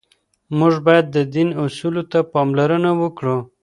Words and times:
موږ 0.57 0.73
باید 0.85 1.05
د 1.15 1.17
دین 1.35 1.49
اصولو 1.63 2.03
ته 2.11 2.19
پاملرنه 2.33 2.91
وکړو. 3.01 3.37